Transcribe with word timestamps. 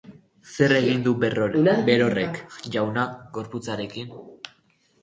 Zer 0.53 0.73
egin 0.77 1.03
du 1.09 1.13
berorrek, 1.25 2.41
jauna, 2.79 3.05
gorputzarekin? 3.39 4.15